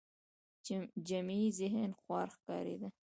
[1.07, 2.87] جمعي ذهن خوار ښکارېده